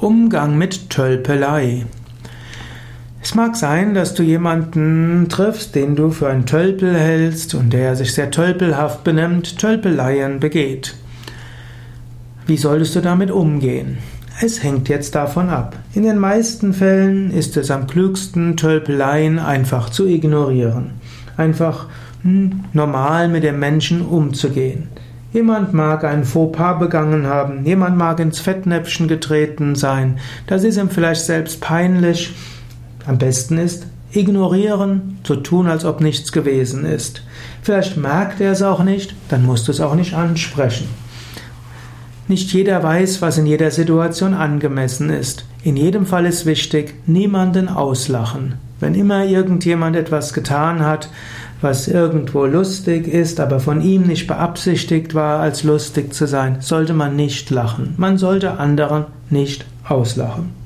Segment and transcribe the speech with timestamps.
[0.00, 1.84] Umgang mit Tölpelei.
[3.20, 7.96] Es mag sein, dass du jemanden triffst, den du für einen Tölpel hältst und der
[7.96, 10.94] sich sehr tölpelhaft benimmt, Tölpeleien begeht.
[12.46, 13.98] Wie solltest du damit umgehen?
[14.40, 15.76] Es hängt jetzt davon ab.
[15.94, 20.92] In den meisten Fällen ist es am klügsten, Tölpeleien einfach zu ignorieren.
[21.36, 21.86] Einfach
[22.22, 24.86] hm, normal mit dem Menschen umzugehen.
[25.38, 30.18] Jemand mag ein Fauxpas begangen haben, jemand mag ins Fettnäpfchen getreten sein,
[30.48, 32.34] das ist ihm vielleicht selbst peinlich.
[33.06, 37.22] Am besten ist, ignorieren, so tun, als ob nichts gewesen ist.
[37.62, 40.88] Vielleicht merkt er es auch nicht, dann musst du es auch nicht ansprechen.
[42.26, 45.44] Nicht jeder weiß, was in jeder Situation angemessen ist.
[45.62, 48.54] In jedem Fall ist wichtig, niemanden auslachen.
[48.80, 51.08] Wenn immer irgendjemand etwas getan hat,
[51.60, 56.94] was irgendwo lustig ist, aber von ihm nicht beabsichtigt war, als lustig zu sein, sollte
[56.94, 57.94] man nicht lachen.
[57.96, 60.57] Man sollte anderen nicht auslachen.